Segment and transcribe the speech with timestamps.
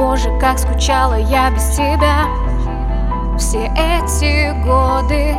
[0.00, 2.24] Боже, как скучала я без тебя
[3.38, 5.36] Все эти годы.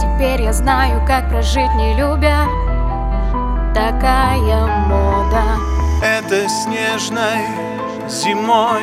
[0.00, 2.46] Теперь я знаю, как прожить не любя
[3.74, 5.42] Такая мода.
[6.02, 7.44] Это снежной
[8.08, 8.82] зимой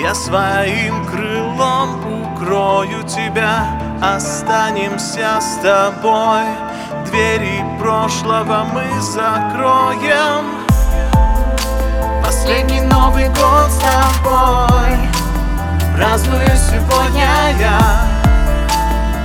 [0.00, 3.66] Я своим крылом укрою тебя.
[4.00, 6.44] Останемся с тобой.
[7.06, 10.44] Двери прошлого мы закроем.
[12.24, 12.82] Последний
[13.28, 14.96] Год с тобой.
[15.94, 17.28] Праздную сегодня
[17.60, 18.06] я.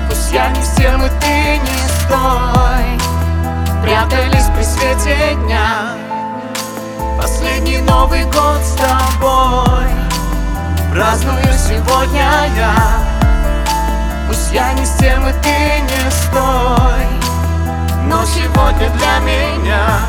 [0.10, 3.00] Пусть я не с тем и ты не с той.
[3.82, 5.96] Прятались при свете дня.
[7.22, 9.90] Последний Новый год с тобой.
[10.92, 12.76] Праздную сегодня я.
[14.28, 17.08] Пусть я не с тем и ты не с той.
[18.08, 20.00] Но сегодня для меня.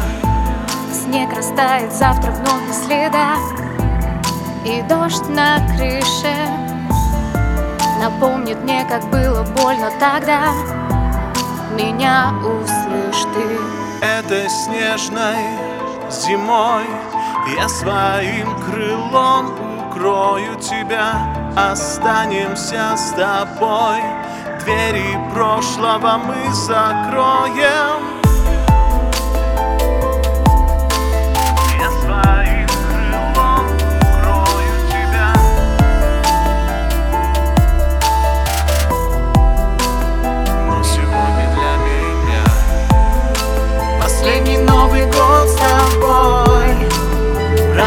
[0.93, 3.64] Снег растает завтра вновь на следах
[4.65, 6.35] И дождь на крыше.
[8.01, 10.53] Напомнит мне, как было больно тогда.
[11.77, 14.07] Меня услышь ты.
[14.07, 15.37] Это снежной
[16.11, 16.85] зимой
[17.57, 19.53] Я своим крылом
[19.91, 21.13] укрою тебя.
[21.57, 24.01] Останемся с тобой.
[24.61, 28.04] Двери прошлого мы закроем